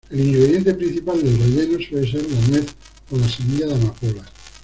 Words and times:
El 0.09 0.19
ingrediente 0.19 0.73
principal 0.73 1.21
del 1.23 1.37
relleno 1.37 1.77
suele 1.79 2.11
ser 2.11 2.23
la 2.27 2.47
nuez 2.47 2.65
o 3.11 3.17
la 3.19 3.29
semilla 3.29 3.67
de 3.67 3.73
amapola. 3.75 4.25